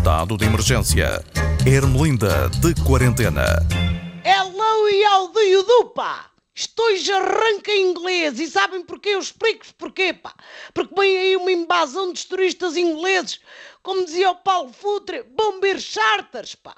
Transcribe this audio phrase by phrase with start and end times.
[0.00, 1.22] Estado de emergência.
[1.66, 3.44] Ermelinda de quarentena.
[4.24, 6.30] Hello e aldeio do pá!
[6.54, 9.10] Estou já arranca inglês e sabem porquê?
[9.10, 10.32] Eu explico-vos porquê, pá.
[10.72, 13.40] Porque vem aí uma invasão dos turistas ingleses,
[13.82, 16.74] como dizia o Paulo Futre, bomber charters, pá.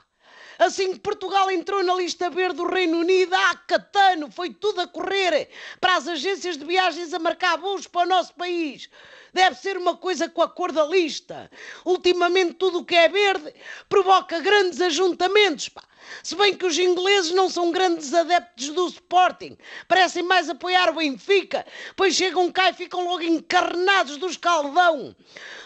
[0.59, 4.87] Assim que Portugal entrou na lista verde do Reino Unido, ah, catano, foi tudo a
[4.87, 5.49] correr
[5.81, 8.89] para as agências de viagens a marcar voos para o nosso país.
[9.33, 11.51] Deve ser uma coisa com a cor da lista.
[11.85, 13.55] Ultimamente tudo o que é verde
[13.89, 15.83] provoca grandes ajuntamentos, pá.
[16.23, 19.57] Se bem que os ingleses não são grandes adeptos do Sporting,
[19.89, 21.65] parecem mais apoiar o Benfica,
[21.97, 25.15] pois chegam cá e ficam logo encarnados do escaldão.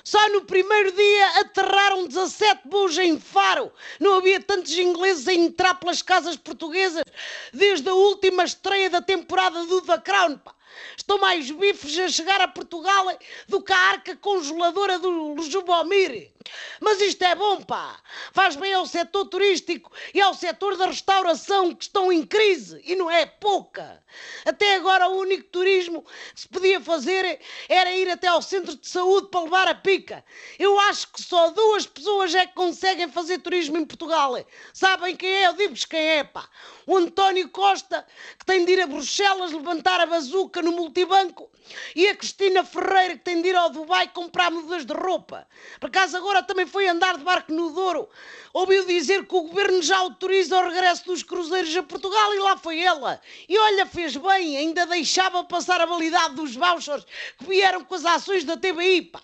[0.04, 1.75] Só no primeiro dia aterraram
[2.08, 3.72] 17 voos em Faro.
[4.00, 7.04] Não havia tantos ingleses a entrar pelas casas portuguesas
[7.52, 10.38] desde a última estreia da temporada do The Crown.
[10.38, 10.55] Pá.
[10.96, 13.06] Estão mais bifes a chegar a Portugal
[13.48, 16.32] do que a arca congeladora do Jubomir.
[16.80, 17.98] Mas isto é bom, pá.
[18.32, 22.94] Faz bem ao setor turístico e ao setor da restauração que estão em crise e
[22.94, 24.02] não é pouca.
[24.44, 28.88] Até agora o único turismo que se podia fazer era ir até ao centro de
[28.88, 30.24] saúde para levar a pica.
[30.58, 34.34] Eu acho que só duas pessoas é que conseguem fazer turismo em Portugal.
[34.72, 35.46] Sabem quem é?
[35.48, 36.48] Eu digo-vos quem é, pá.
[36.86, 38.06] O António Costa,
[38.38, 41.48] que tem de ir a Bruxelas levantar a bazuca no multibanco,
[41.94, 45.46] e a Cristina Ferreira, que tem de ir ao Dubai comprar mudas de roupa.
[45.80, 48.08] Por acaso agora também foi andar de barco no Douro.
[48.52, 52.56] Ouviu dizer que o governo já autoriza o regresso dos cruzeiros a Portugal e lá
[52.56, 53.20] foi ela.
[53.48, 57.04] E olha, fez bem, ainda deixava passar a validade dos vouchers
[57.38, 59.22] que vieram com as ações da TBI, pá.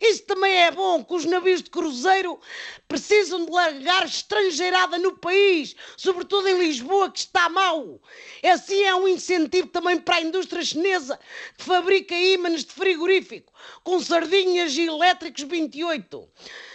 [0.00, 2.40] Isso também é bom, que os navios de cruzeiro
[2.88, 8.00] precisam de largar estrangeirada no país, sobretudo em Lisboa, que está mal.
[8.42, 11.20] Assim é um incentivo também para a indústria chinesa,
[11.58, 13.52] que fabrica ímãs de frigorífico,
[13.84, 16.28] com sardinhas e elétricos 28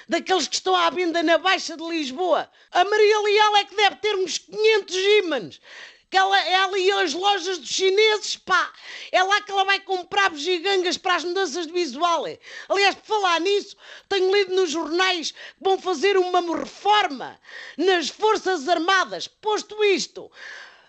[0.07, 2.49] daqueles que estão à venda na Baixa de Lisboa.
[2.71, 5.61] A Maria Leal é que deve ter uns 500 ímãs
[6.09, 8.71] que ela, ela as lojas dos chineses, pá,
[9.11, 12.23] é lá que ela vai comprar bugigangas para as mudanças de visual.
[12.69, 13.75] Aliás, por falar nisso,
[14.07, 17.38] tenho lido nos jornais que vão fazer uma reforma
[17.77, 19.27] nas Forças Armadas.
[19.27, 20.31] Posto isto,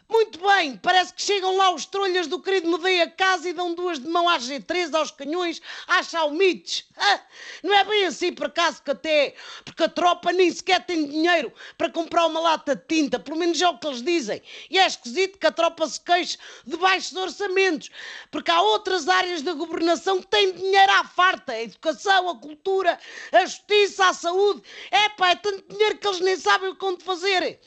[0.08, 3.74] muito bem, parece que chegam lá os trolhas do querido Medei a casa e dão
[3.74, 6.86] duas de mão às G3, aos canhões, às Xiaomites.
[6.96, 7.20] Ah,
[7.62, 9.34] não é bem assim por acaso que até,
[9.64, 13.60] porque a tropa nem sequer tem dinheiro para comprar uma lata de tinta, pelo menos
[13.60, 14.42] é o que eles dizem.
[14.70, 17.90] E é esquisito que a tropa se queixe de baixos orçamentos,
[18.30, 22.98] porque há outras áreas da governação que têm dinheiro à farta, a educação, a cultura,
[23.32, 24.62] a justiça, a saúde.
[24.90, 27.58] É pá, é tanto dinheiro que eles nem sabem o que fazer.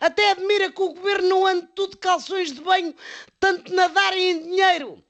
[0.00, 2.94] Até admira que o governo não ande tudo de calções de banho,
[3.38, 5.02] tanto nadarem em dinheiro.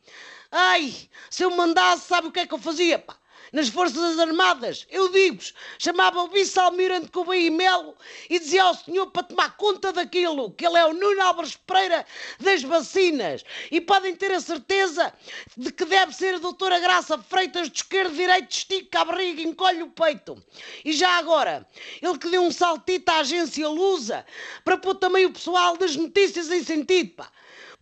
[0.51, 0.95] Ai,
[1.31, 2.99] se eu mandasse, sabe o que é que eu fazia?
[2.99, 3.17] Pá?
[3.53, 7.95] Nas Forças Armadas, eu digo-vos, chamava o vice-almirante Cobaí Melo
[8.29, 12.05] e dizia ao senhor para tomar conta daquilo, que ele é o Nuno Álvares Pereira
[12.41, 13.45] das vacinas.
[13.71, 15.13] E podem ter a certeza
[15.57, 19.83] de que deve ser a doutora Graça Freitas de esquerdo, direito, estica a barriga, encolhe
[19.83, 20.43] o peito.
[20.85, 21.67] E já agora,
[22.03, 24.25] ele que deu um saltito à agência Lusa
[24.65, 27.31] para pôr também o pessoal das notícias em sentido, pá.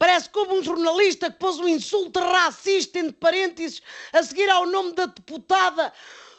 [0.02, 3.80] Parece houve um jornalista que pôs um insulto racista entre parênteses
[4.12, 5.92] a seguir ao nome da deputada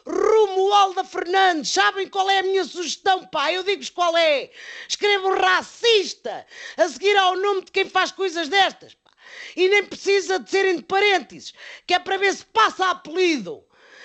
[0.06, 1.72] Romualda Fernandes.
[1.72, 3.50] Sabem qual é a minha sugestão, pá?
[3.50, 4.50] Eu digo-vos qual é.
[4.86, 9.10] Escrevam racista a seguir ao nome de quem faz coisas destas, pá.
[9.56, 11.54] E nem precisa de ser entre parênteses,
[11.86, 13.64] que é para ver se passa apelido.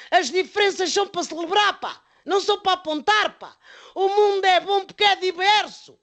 [0.09, 2.02] As diferenças são para celebrar, pá.
[2.24, 3.58] Não são para apontar, pá.
[3.94, 6.00] O mundo é bom porque é diverso.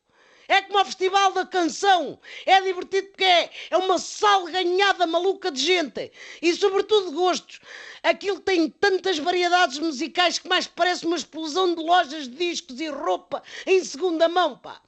[0.49, 2.19] É como o Festival da Canção.
[2.45, 6.13] É divertido porque é, é uma salganhada maluca de gente.
[6.41, 7.61] E sobretudo de gostos.
[8.03, 12.89] Aquilo tem tantas variedades musicais que mais parece uma explosão de lojas de discos e
[12.89, 14.81] roupa em segunda mão, pá.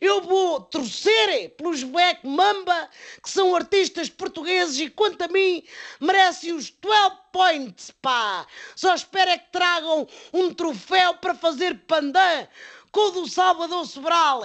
[0.00, 2.90] Eu vou torcer pelos Black Mamba,
[3.22, 5.64] que são artistas portugueses e, quanto a mim,
[5.98, 8.46] merecem os 12 points, pá.
[8.76, 12.46] Só espero é que tragam um troféu para fazer pandan
[12.92, 14.44] com o do Salvador Sobral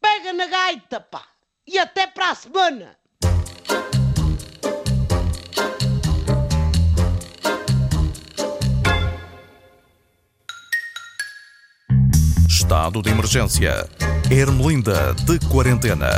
[0.00, 1.24] pega na gaita, pá!
[1.66, 2.96] E até para a semana!
[12.48, 13.88] Estado de emergência.
[14.30, 16.08] Ermelinda de quarentena.